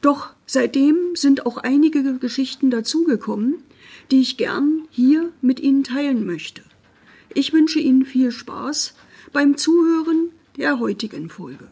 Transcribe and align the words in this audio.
Doch 0.00 0.30
seitdem 0.46 0.96
sind 1.14 1.46
auch 1.46 1.58
einige 1.58 2.18
Geschichten 2.18 2.70
dazugekommen, 2.70 3.62
die 4.10 4.20
ich 4.20 4.36
gern 4.36 4.86
hier 4.90 5.32
mit 5.40 5.60
Ihnen 5.60 5.84
teilen 5.84 6.26
möchte. 6.26 6.62
Ich 7.34 7.52
wünsche 7.52 7.80
Ihnen 7.80 8.04
viel 8.04 8.30
Spaß 8.30 8.94
beim 9.32 9.56
Zuhören 9.56 10.30
der 10.56 10.78
heutigen 10.78 11.28
Folge. 11.28 11.68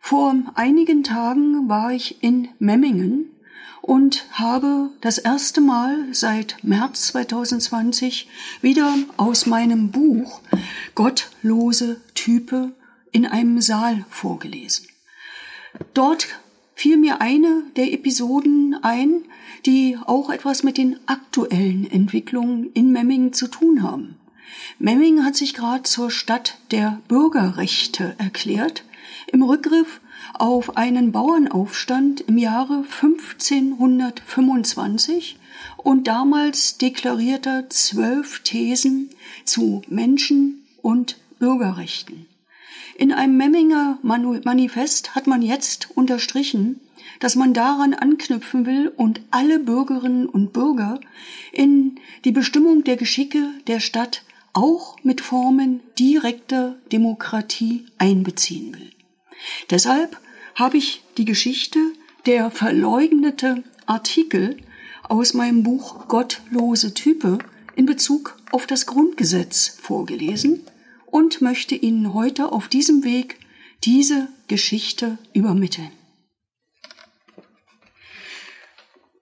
Vor 0.00 0.34
einigen 0.54 1.04
Tagen 1.04 1.68
war 1.68 1.92
ich 1.92 2.22
in 2.22 2.48
Memmingen 2.58 3.30
und 3.82 4.26
habe 4.32 4.90
das 5.00 5.18
erste 5.18 5.60
Mal 5.60 6.06
seit 6.12 6.56
März 6.62 7.08
2020 7.08 8.28
wieder 8.60 8.94
aus 9.16 9.46
meinem 9.46 9.90
Buch 9.90 10.40
Gottlose 10.94 12.00
Type 12.14 12.72
in 13.10 13.26
einem 13.26 13.60
Saal 13.60 14.04
vorgelesen. 14.08 14.86
Dort 15.94 16.28
fiel 16.82 16.96
mir 16.96 17.20
eine 17.20 17.62
der 17.76 17.92
Episoden 17.92 18.76
ein, 18.82 19.22
die 19.66 19.96
auch 20.04 20.30
etwas 20.30 20.64
mit 20.64 20.78
den 20.78 20.98
aktuellen 21.06 21.88
Entwicklungen 21.88 22.72
in 22.72 22.90
Memmingen 22.90 23.32
zu 23.32 23.46
tun 23.46 23.84
haben. 23.84 24.16
Memmingen 24.80 25.24
hat 25.24 25.36
sich 25.36 25.54
gerade 25.54 25.84
zur 25.84 26.10
Stadt 26.10 26.58
der 26.72 27.00
Bürgerrechte 27.06 28.16
erklärt, 28.18 28.82
im 29.28 29.44
Rückgriff 29.44 30.00
auf 30.34 30.76
einen 30.76 31.12
Bauernaufstand 31.12 32.22
im 32.22 32.36
Jahre 32.36 32.84
1525 33.00 35.38
und 35.76 36.08
damals 36.08 36.78
deklarierter 36.78 37.70
zwölf 37.70 38.40
Thesen 38.40 39.08
zu 39.44 39.82
Menschen- 39.86 40.64
und 40.82 41.20
Bürgerrechten. 41.38 42.26
In 42.96 43.12
einem 43.12 43.36
Memminger 43.36 43.98
Manifest 44.02 45.14
hat 45.14 45.26
man 45.26 45.42
jetzt 45.42 45.88
unterstrichen, 45.94 46.80
dass 47.20 47.36
man 47.36 47.54
daran 47.54 47.94
anknüpfen 47.94 48.66
will 48.66 48.88
und 48.88 49.20
alle 49.30 49.58
Bürgerinnen 49.58 50.26
und 50.26 50.52
Bürger 50.52 51.00
in 51.52 51.98
die 52.24 52.32
Bestimmung 52.32 52.84
der 52.84 52.96
Geschicke 52.96 53.48
der 53.66 53.80
Stadt 53.80 54.24
auch 54.52 54.96
mit 55.02 55.20
Formen 55.20 55.80
direkter 55.98 56.76
Demokratie 56.90 57.86
einbeziehen 57.98 58.74
will. 58.74 58.90
Deshalb 59.70 60.18
habe 60.54 60.76
ich 60.76 61.02
die 61.16 61.24
Geschichte 61.24 61.78
der 62.26 62.50
verleugnete 62.50 63.64
Artikel 63.86 64.58
aus 65.08 65.34
meinem 65.34 65.62
Buch 65.62 66.08
Gottlose 66.08 66.94
Type 66.94 67.38
in 67.74 67.86
Bezug 67.86 68.36
auf 68.52 68.66
das 68.66 68.86
Grundgesetz 68.86 69.78
vorgelesen 69.80 70.64
und 71.12 71.42
möchte 71.42 71.74
Ihnen 71.74 72.14
heute 72.14 72.50
auf 72.50 72.68
diesem 72.68 73.04
Weg 73.04 73.38
diese 73.84 74.28
Geschichte 74.48 75.18
übermitteln. 75.34 75.92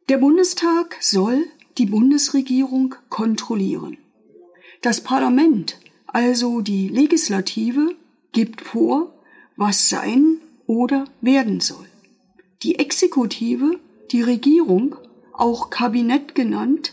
Der 0.08 0.18
Bundestag 0.18 0.96
soll 1.00 1.46
die 1.78 1.86
Bundesregierung 1.86 2.94
kontrollieren. 3.08 3.98
Das 4.82 5.02
Parlament, 5.02 5.78
also 6.06 6.60
die 6.60 6.88
Legislative, 6.88 7.96
gibt 8.32 8.60
vor, 8.60 9.12
was 9.56 9.88
sein 9.88 10.38
oder 10.66 11.06
werden 11.20 11.60
soll. 11.60 11.86
Die 12.62 12.78
Exekutive, 12.78 13.80
die 14.12 14.22
Regierung, 14.22 14.94
auch 15.32 15.70
Kabinett 15.70 16.36
genannt, 16.36 16.92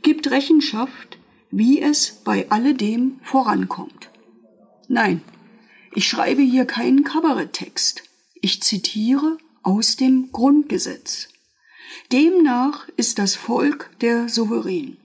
gibt 0.00 0.30
Rechenschaft, 0.30 1.18
wie 1.50 1.82
es 1.82 2.22
bei 2.24 2.50
alledem 2.50 3.18
vorankommt. 3.22 4.10
Nein, 4.88 5.20
ich 5.94 6.08
schreibe 6.08 6.42
hier 6.42 6.64
keinen 6.64 7.04
Kabaretttext. 7.04 8.02
Ich 8.40 8.62
zitiere 8.62 9.36
aus 9.62 9.96
dem 9.96 10.32
Grundgesetz. 10.32 11.28
Demnach 12.10 12.88
ist 12.96 13.18
das 13.18 13.34
Volk 13.34 13.90
der 14.00 14.28
Souverän. 14.30 14.96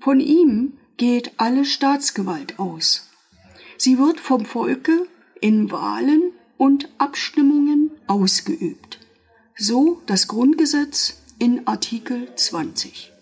Von 0.00 0.20
ihm 0.20 0.74
geht 0.98 1.32
alle 1.38 1.64
Staatsgewalt 1.64 2.58
aus. 2.58 3.08
Sie 3.78 3.98
wird 3.98 4.20
vom 4.20 4.44
Volke 4.44 5.08
in 5.40 5.70
Wahlen 5.70 6.32
und 6.58 6.90
Abstimmungen 6.98 7.90
ausgeübt. 8.06 9.00
So 9.56 10.02
das 10.06 10.28
Grundgesetz 10.28 11.22
in 11.38 11.66
Artikel 11.66 12.34
20. 12.36 13.12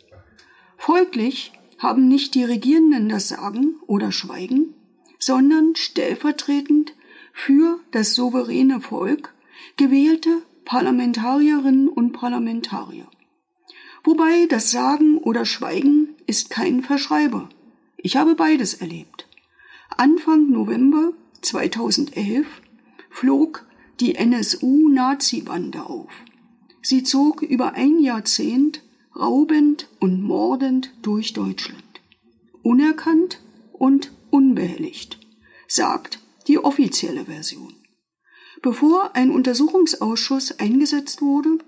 Folglich 0.76 1.52
haben 1.78 2.08
nicht 2.08 2.34
die 2.34 2.44
Regierenden 2.44 3.08
das 3.08 3.28
Sagen 3.28 3.76
oder 3.86 4.12
Schweigen, 4.12 4.74
sondern 5.20 5.76
stellvertretend 5.76 6.94
für 7.32 7.78
das 7.92 8.14
souveräne 8.14 8.80
Volk 8.80 9.32
gewählte 9.76 10.42
Parlamentarierinnen 10.64 11.88
und 11.88 12.12
Parlamentarier. 12.12 13.06
Wobei 14.02 14.46
das 14.48 14.70
Sagen 14.70 15.18
oder 15.18 15.44
Schweigen 15.44 16.16
ist 16.26 16.50
kein 16.50 16.82
Verschreiber. 16.82 17.48
Ich 17.96 18.16
habe 18.16 18.34
beides 18.34 18.74
erlebt. 18.74 19.28
Anfang 19.96 20.50
November 20.50 21.12
2011 21.42 22.46
flog 23.10 23.66
die 24.00 24.14
NSU-Nazi-Bande 24.14 25.84
auf. 25.84 26.10
Sie 26.80 27.02
zog 27.02 27.42
über 27.42 27.74
ein 27.74 27.98
Jahrzehnt 27.98 28.82
raubend 29.14 29.88
und 29.98 30.22
mordend 30.22 30.94
durch 31.02 31.34
Deutschland. 31.34 31.84
Unerkannt 32.62 33.40
und 33.72 34.12
unbehelligt, 34.30 35.18
sagt 35.68 36.20
die 36.46 36.58
offizielle 36.58 37.26
Version. 37.26 37.74
Bevor 38.62 39.16
ein 39.16 39.30
Untersuchungsausschuss 39.30 40.58
eingesetzt 40.58 41.22
wurde, 41.22 41.58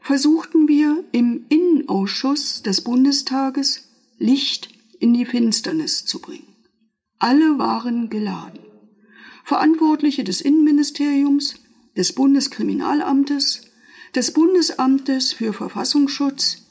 versuchten 0.00 0.68
wir 0.68 1.04
im 1.12 1.46
Innenausschuss 1.48 2.62
des 2.62 2.82
Bundestages 2.82 3.88
Licht 4.18 4.68
in 4.98 5.14
die 5.14 5.24
Finsternis 5.24 6.04
zu 6.04 6.20
bringen. 6.20 6.54
Alle 7.18 7.58
waren 7.58 8.10
geladen. 8.10 8.60
Verantwortliche 9.44 10.24
des 10.24 10.40
Innenministeriums, 10.40 11.54
des 11.96 12.14
Bundeskriminalamtes, 12.14 13.70
des 14.14 14.32
Bundesamtes 14.32 15.32
für 15.32 15.52
Verfassungsschutz, 15.52 16.66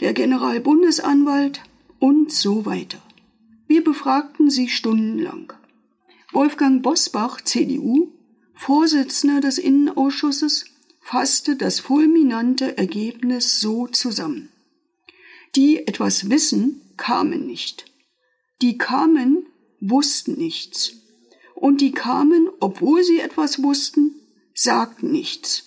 der 0.00 0.12
Generalbundesanwalt 0.12 1.62
und 1.98 2.32
so 2.32 2.66
weiter. 2.66 3.02
Wir 3.66 3.82
befragten 3.82 4.50
sie 4.50 4.68
stundenlang. 4.68 5.52
Wolfgang 6.32 6.82
Bosbach, 6.82 7.40
CDU, 7.40 8.12
Vorsitzender 8.54 9.40
des 9.40 9.58
Innenausschusses, 9.58 10.66
fasste 11.00 11.56
das 11.56 11.80
fulminante 11.80 12.78
Ergebnis 12.78 13.60
so 13.60 13.86
zusammen. 13.86 14.50
Die 15.54 15.86
etwas 15.86 16.30
wissen, 16.30 16.80
kamen 16.96 17.46
nicht. 17.46 17.86
Die 18.62 18.78
kamen, 18.78 19.46
wussten 19.80 20.34
nichts 20.34 20.92
und 21.56 21.80
die 21.80 21.92
kamen, 21.92 22.48
obwohl 22.60 23.02
sie 23.02 23.18
etwas 23.18 23.62
wussten, 23.62 24.14
sagten 24.54 25.10
nichts. 25.10 25.64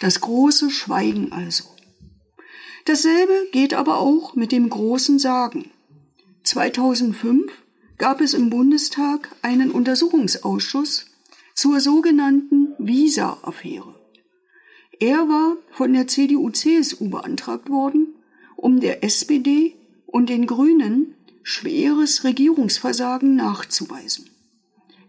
Das 0.00 0.20
große 0.20 0.70
Schweigen 0.70 1.32
also. 1.32 1.64
Dasselbe 2.84 3.48
geht 3.52 3.74
aber 3.74 3.98
auch 3.98 4.34
mit 4.34 4.52
dem 4.52 4.68
großen 4.68 5.18
Sagen. 5.18 5.70
2005 6.48 7.52
gab 7.98 8.22
es 8.22 8.32
im 8.32 8.48
Bundestag 8.48 9.36
einen 9.42 9.70
Untersuchungsausschuss 9.70 11.04
zur 11.54 11.78
sogenannten 11.78 12.68
Visa-Affäre. 12.78 13.94
Er 14.98 15.28
war 15.28 15.58
von 15.72 15.92
der 15.92 16.06
CDU-CSU 16.06 17.10
beantragt 17.10 17.68
worden, 17.68 18.14
um 18.56 18.80
der 18.80 19.04
SPD 19.04 19.74
und 20.06 20.30
den 20.30 20.46
Grünen 20.46 21.14
schweres 21.42 22.24
Regierungsversagen 22.24 23.36
nachzuweisen. 23.36 24.30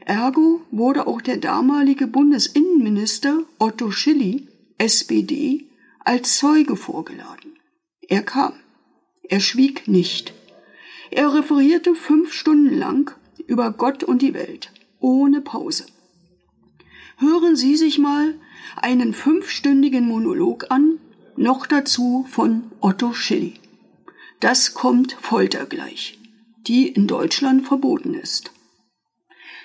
Ergo 0.01 0.59
wurde 0.71 1.07
auch 1.07 1.21
der 1.21 1.37
damalige 1.37 2.07
Bundesinnenminister 2.07 3.43
Otto 3.59 3.91
Schilly, 3.91 4.49
SPD, 4.77 5.69
als 5.99 6.37
Zeuge 6.37 6.75
vorgeladen. 6.75 7.57
Er 8.09 8.23
kam. 8.23 8.55
Er 9.23 9.39
schwieg 9.39 9.87
nicht. 9.87 10.33
Er 11.11 11.33
referierte 11.33 11.95
fünf 11.95 12.33
Stunden 12.33 12.77
lang 12.77 13.15
über 13.47 13.71
Gott 13.71 14.03
und 14.03 14.21
die 14.21 14.33
Welt, 14.33 14.71
ohne 14.99 15.41
Pause. 15.41 15.85
Hören 17.17 17.55
Sie 17.55 17.75
sich 17.75 17.97
mal 17.97 18.35
einen 18.75 19.13
fünfstündigen 19.13 20.07
Monolog 20.07 20.67
an, 20.69 20.99
noch 21.35 21.65
dazu 21.65 22.25
von 22.29 22.71
Otto 22.79 23.13
Schilly. 23.13 23.55
Das 24.39 24.73
kommt 24.73 25.13
Folter 25.13 25.65
gleich, 25.65 26.19
die 26.67 26.87
in 26.87 27.07
Deutschland 27.07 27.65
verboten 27.65 28.13
ist. 28.13 28.51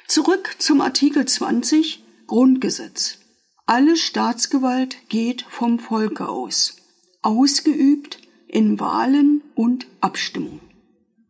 Zurück 0.06 0.56
zum 0.58 0.80
Artikel 0.80 1.26
20 1.26 2.02
Grundgesetz. 2.26 3.18
Alle 3.66 3.96
Staatsgewalt 3.96 4.96
geht 5.08 5.42
vom 5.48 5.78
Volke 5.78 6.28
aus, 6.28 6.76
ausgeübt 7.22 8.18
in 8.48 8.80
Wahlen 8.80 9.42
und 9.54 9.86
Abstimmungen. 10.00 10.73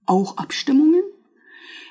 Auch 0.06 0.36
Abstimmungen? 0.36 1.02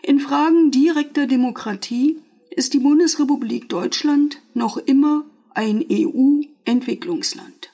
In 0.01 0.19
Fragen 0.19 0.71
direkter 0.71 1.27
Demokratie 1.27 2.17
ist 2.49 2.73
die 2.73 2.79
Bundesrepublik 2.79 3.69
Deutschland 3.69 4.41
noch 4.53 4.77
immer 4.77 5.25
ein 5.53 5.85
EU-Entwicklungsland. 5.89 7.71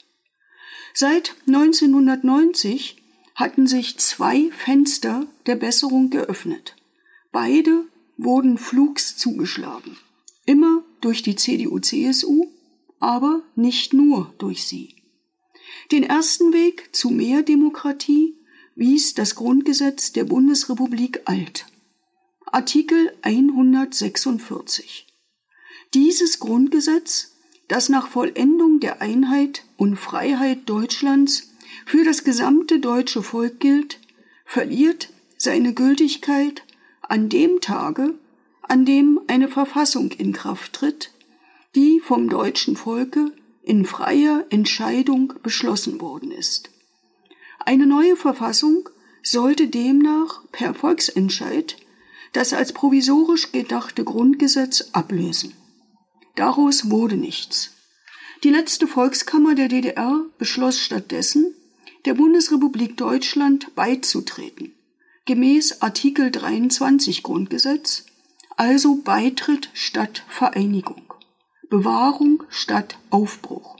Seit 0.94 1.34
1990 1.46 2.96
hatten 3.34 3.66
sich 3.66 3.98
zwei 3.98 4.50
Fenster 4.50 5.26
der 5.46 5.56
Besserung 5.56 6.10
geöffnet. 6.10 6.76
Beide 7.32 7.84
wurden 8.16 8.58
flugs 8.58 9.16
zugeschlagen. 9.16 9.96
Immer 10.46 10.82
durch 11.00 11.22
die 11.22 11.36
CDU-CSU, 11.36 12.46
aber 12.98 13.42
nicht 13.54 13.92
nur 13.92 14.34
durch 14.38 14.64
sie. 14.64 14.94
Den 15.92 16.02
ersten 16.02 16.52
Weg 16.52 16.94
zu 16.94 17.10
mehr 17.10 17.42
Demokratie 17.42 18.36
wies 18.80 19.12
das 19.12 19.34
Grundgesetz 19.34 20.12
der 20.12 20.24
Bundesrepublik 20.24 21.20
alt. 21.26 21.66
Artikel 22.46 23.12
146. 23.20 25.06
Dieses 25.92 26.40
Grundgesetz, 26.40 27.36
das 27.68 27.90
nach 27.90 28.08
Vollendung 28.08 28.80
der 28.80 29.02
Einheit 29.02 29.64
und 29.76 29.96
Freiheit 29.96 30.60
Deutschlands 30.66 31.50
für 31.84 32.04
das 32.04 32.24
gesamte 32.24 32.78
deutsche 32.78 33.22
Volk 33.22 33.60
gilt, 33.60 34.00
verliert 34.46 35.12
seine 35.36 35.74
Gültigkeit 35.74 36.64
an 37.02 37.28
dem 37.28 37.60
Tage, 37.60 38.14
an 38.62 38.86
dem 38.86 39.20
eine 39.26 39.48
Verfassung 39.48 40.10
in 40.12 40.32
Kraft 40.32 40.72
tritt, 40.72 41.12
die 41.74 42.00
vom 42.00 42.30
deutschen 42.30 42.76
Volke 42.76 43.30
in 43.62 43.84
freier 43.84 44.46
Entscheidung 44.48 45.34
beschlossen 45.42 46.00
worden 46.00 46.30
ist. 46.30 46.70
Eine 47.64 47.86
neue 47.86 48.16
Verfassung 48.16 48.88
sollte 49.22 49.68
demnach 49.68 50.42
per 50.52 50.74
Volksentscheid 50.74 51.76
das 52.32 52.52
als 52.52 52.72
provisorisch 52.72 53.52
gedachte 53.52 54.04
Grundgesetz 54.04 54.90
ablösen. 54.92 55.54
Daraus 56.36 56.90
wurde 56.90 57.16
nichts. 57.16 57.72
Die 58.44 58.50
letzte 58.50 58.86
Volkskammer 58.86 59.54
der 59.54 59.68
DDR 59.68 60.24
beschloss 60.38 60.78
stattdessen, 60.78 61.54
der 62.06 62.14
Bundesrepublik 62.14 62.96
Deutschland 62.96 63.74
beizutreten, 63.74 64.72
gemäß 65.26 65.82
Artikel 65.82 66.30
23 66.30 67.22
Grundgesetz, 67.22 68.06
also 68.56 68.96
Beitritt 68.96 69.70
statt 69.74 70.24
Vereinigung, 70.28 71.12
Bewahrung 71.68 72.44
statt 72.48 72.98
Aufbruch, 73.10 73.76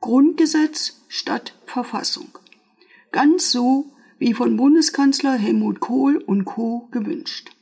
Grundgesetz 0.00 1.00
statt 1.08 1.54
Verfassung. 1.66 2.38
Ganz 3.14 3.50
so 3.52 3.92
wie 4.18 4.34
von 4.34 4.56
Bundeskanzler 4.56 5.34
Helmut 5.34 5.78
Kohl 5.78 6.16
und 6.16 6.44
Co. 6.46 6.88
gewünscht. 6.90 7.52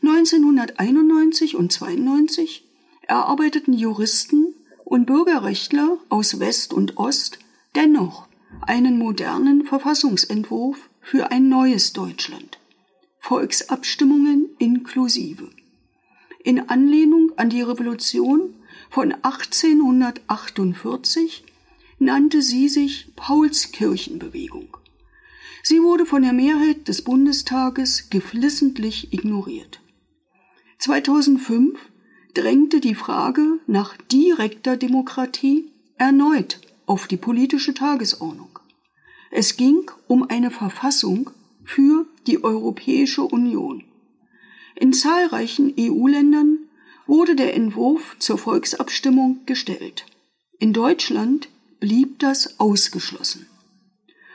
1991 0.00 1.54
und 1.54 1.70
92 1.70 2.66
erarbeiteten 3.02 3.74
Juristen 3.74 4.54
und 4.86 5.04
Bürgerrechtler 5.04 5.98
aus 6.08 6.40
West 6.40 6.72
und 6.72 6.96
Ost 6.96 7.40
dennoch 7.74 8.26
einen 8.62 8.98
modernen 8.98 9.66
Verfassungsentwurf 9.66 10.88
für 11.02 11.30
ein 11.30 11.50
neues 11.50 11.92
Deutschland. 11.92 12.58
Volksabstimmungen 13.18 14.48
inklusive. 14.58 15.50
In 16.42 16.70
Anlehnung 16.70 17.32
an 17.36 17.50
die 17.50 17.60
Revolution 17.60 18.54
von 18.88 19.12
1848 19.12 21.44
nannte 22.00 22.42
sie 22.42 22.68
sich 22.68 23.14
Paulskirchenbewegung. 23.14 24.76
Sie 25.62 25.82
wurde 25.82 26.06
von 26.06 26.22
der 26.22 26.32
Mehrheit 26.32 26.88
des 26.88 27.02
Bundestages 27.02 28.08
geflissentlich 28.08 29.12
ignoriert. 29.12 29.80
2005 30.78 31.78
drängte 32.32 32.80
die 32.80 32.94
Frage 32.94 33.58
nach 33.66 33.96
direkter 33.98 34.78
Demokratie 34.78 35.70
erneut 35.98 36.60
auf 36.86 37.06
die 37.06 37.18
politische 37.18 37.74
Tagesordnung. 37.74 38.58
Es 39.30 39.58
ging 39.58 39.90
um 40.08 40.24
eine 40.28 40.50
Verfassung 40.50 41.30
für 41.64 42.06
die 42.26 42.42
Europäische 42.42 43.22
Union. 43.22 43.84
In 44.74 44.94
zahlreichen 44.94 45.74
EU-Ländern 45.78 46.60
wurde 47.06 47.36
der 47.36 47.54
Entwurf 47.54 48.16
zur 48.18 48.38
Volksabstimmung 48.38 49.40
gestellt. 49.44 50.06
In 50.58 50.72
Deutschland 50.72 51.49
blieb 51.80 52.18
das 52.18 52.60
ausgeschlossen. 52.60 53.46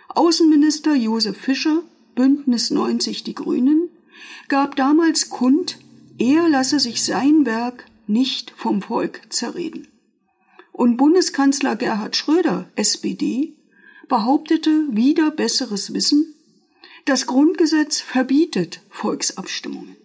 Außenminister 0.09 0.95
Josef 0.95 1.37
Fischer, 1.37 1.83
Bündnis 2.15 2.71
90 2.71 3.23
Die 3.23 3.35
Grünen, 3.35 3.89
gab 4.47 4.75
damals 4.75 5.29
kund, 5.29 5.77
er 6.17 6.49
lasse 6.49 6.79
sich 6.79 7.03
sein 7.03 7.45
Werk 7.45 7.85
nicht 8.07 8.51
vom 8.51 8.81
Volk 8.81 9.21
zerreden. 9.29 9.87
Und 10.71 10.97
Bundeskanzler 10.97 11.75
Gerhard 11.75 12.15
Schröder, 12.15 12.69
SPD, 12.75 13.55
behauptete 14.07 14.87
wieder 14.91 15.31
besseres 15.31 15.93
Wissen, 15.93 16.33
das 17.05 17.27
Grundgesetz 17.27 18.01
verbietet 18.01 18.81
Volksabstimmungen. 18.89 19.95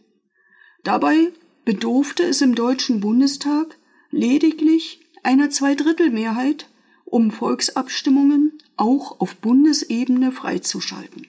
Dabei 0.85 1.33
bedurfte 1.65 2.25
es 2.25 2.41
im 2.41 2.55
Deutschen 2.55 3.01
Bundestag 3.01 3.79
lediglich 4.11 5.01
einer 5.23 5.51
Zweidrittelmehrheit, 5.51 6.70
um 7.11 7.31
Volksabstimmungen 7.31 8.59
auch 8.77 9.21
auf 9.21 9.37
Bundesebene 9.37 10.33
freizuschalten. 10.33 11.27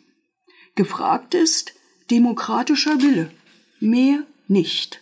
Gefragt 0.75 1.33
ist 1.33 1.73
demokratischer 2.09 3.01
Wille, 3.01 3.31
mehr 3.79 4.23
nicht. 4.47 5.01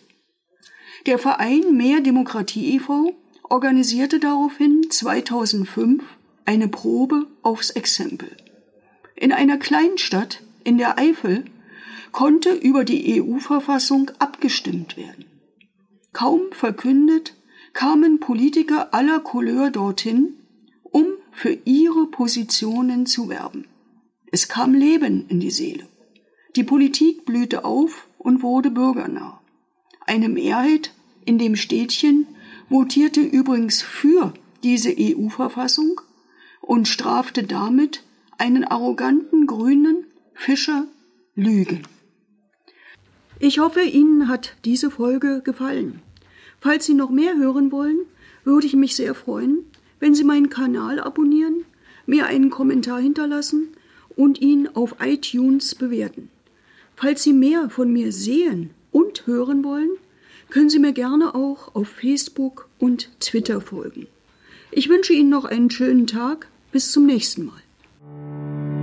Der 1.06 1.18
Verein 1.18 1.76
Mehr 1.76 2.00
Demokratie 2.00 2.74
e.V. 2.76 3.14
organisierte 3.44 4.18
daraufhin 4.18 4.90
2005 4.90 6.02
eine 6.44 6.68
Probe 6.68 7.26
aufs 7.42 7.70
Exempel. 7.70 8.36
In 9.16 9.32
einer 9.32 9.58
Kleinstadt 9.58 10.42
in 10.64 10.78
der 10.78 10.98
Eifel 10.98 11.44
konnte 12.12 12.52
über 12.52 12.84
die 12.84 13.22
EU-Verfassung 13.22 14.10
abgestimmt 14.18 14.96
werden. 14.96 15.24
Kaum 16.12 16.40
verkündet 16.52 17.34
kamen 17.72 18.18
Politiker 18.18 18.92
aller 18.92 19.20
Couleur 19.20 19.70
dorthin, 19.70 20.39
für 21.32 21.58
ihre 21.64 22.06
Positionen 22.06 23.06
zu 23.06 23.28
werben. 23.28 23.66
Es 24.30 24.48
kam 24.48 24.74
Leben 24.74 25.26
in 25.28 25.40
die 25.40 25.50
Seele. 25.50 25.86
Die 26.56 26.64
Politik 26.64 27.24
blühte 27.24 27.64
auf 27.64 28.08
und 28.18 28.42
wurde 28.42 28.70
bürgernah. 28.70 29.40
Eine 30.06 30.28
Mehrheit 30.28 30.92
in 31.24 31.38
dem 31.38 31.56
Städtchen 31.56 32.26
votierte 32.68 33.20
übrigens 33.20 33.82
für 33.82 34.32
diese 34.62 34.94
EU-Verfassung 34.98 36.00
und 36.60 36.88
strafte 36.88 37.44
damit 37.44 38.02
einen 38.38 38.64
arroganten 38.64 39.46
grünen 39.46 40.06
Fischer 40.34 40.86
Lügen. 41.34 41.82
Ich 43.38 43.58
hoffe, 43.58 43.82
Ihnen 43.82 44.28
hat 44.28 44.56
diese 44.64 44.90
Folge 44.90 45.42
gefallen. 45.42 46.02
Falls 46.60 46.84
Sie 46.84 46.94
noch 46.94 47.10
mehr 47.10 47.36
hören 47.36 47.72
wollen, 47.72 48.00
würde 48.44 48.66
ich 48.66 48.74
mich 48.74 48.96
sehr 48.96 49.14
freuen, 49.14 49.64
wenn 50.00 50.14
Sie 50.14 50.24
meinen 50.24 50.50
Kanal 50.50 50.98
abonnieren, 50.98 51.64
mir 52.06 52.26
einen 52.26 52.50
Kommentar 52.50 53.00
hinterlassen 53.00 53.68
und 54.16 54.40
ihn 54.40 54.68
auf 54.74 54.96
iTunes 55.00 55.74
bewerten. 55.74 56.30
Falls 56.96 57.22
Sie 57.22 57.32
mehr 57.32 57.70
von 57.70 57.92
mir 57.92 58.12
sehen 58.12 58.70
und 58.90 59.26
hören 59.26 59.62
wollen, 59.62 59.90
können 60.50 60.68
Sie 60.68 60.78
mir 60.80 60.92
gerne 60.92 61.34
auch 61.34 61.74
auf 61.74 61.88
Facebook 61.88 62.68
und 62.78 63.08
Twitter 63.20 63.60
folgen. 63.60 64.06
Ich 64.72 64.88
wünsche 64.88 65.12
Ihnen 65.12 65.30
noch 65.30 65.44
einen 65.44 65.70
schönen 65.70 66.06
Tag. 66.06 66.48
Bis 66.72 66.92
zum 66.92 67.06
nächsten 67.06 67.46
Mal. 67.46 68.79